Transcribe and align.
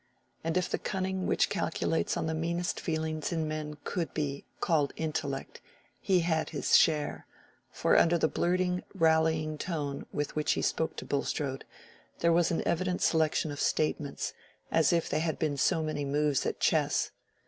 And 0.43 0.57
if 0.57 0.67
the 0.67 0.79
cunning 0.79 1.27
which 1.27 1.47
calculates 1.47 2.17
on 2.17 2.25
the 2.25 2.33
meanest 2.33 2.79
feelings 2.79 3.31
in 3.31 3.47
men 3.47 3.77
could 3.83 4.15
be 4.15 4.45
called 4.59 4.93
intellect, 4.95 5.61
he 5.99 6.21
had 6.21 6.49
his 6.49 6.75
share, 6.75 7.27
for 7.69 7.95
under 7.95 8.17
the 8.17 8.27
blurting 8.27 8.81
rallying 8.95 9.59
tone 9.59 10.07
with 10.11 10.35
which 10.35 10.53
he 10.53 10.63
spoke 10.63 10.95
to 10.95 11.05
Bulstrode, 11.05 11.65
there 12.17 12.33
was 12.33 12.49
an 12.49 12.67
evident 12.67 13.03
selection 13.03 13.51
of 13.51 13.59
statements, 13.61 14.33
as 14.71 14.91
if 14.91 15.07
they 15.07 15.19
had 15.19 15.37
been 15.37 15.55
so 15.55 15.83
many 15.83 16.03
moves 16.03 16.47
at 16.47 16.59
chess. 16.59 17.11